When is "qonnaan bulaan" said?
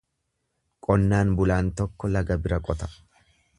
0.87-1.71